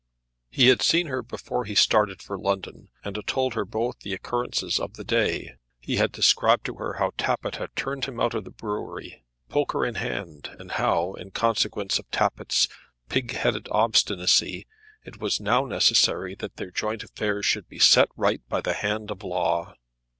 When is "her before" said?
1.05-1.63